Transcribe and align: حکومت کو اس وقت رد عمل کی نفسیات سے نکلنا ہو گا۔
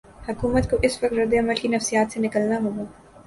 حکومت 0.29 0.69
کو 0.69 0.77
اس 0.81 1.03
وقت 1.03 1.13
رد 1.13 1.33
عمل 1.33 1.55
کی 1.55 1.67
نفسیات 1.67 2.11
سے 2.11 2.19
نکلنا 2.19 2.57
ہو 2.63 2.69
گا۔ 2.77 2.83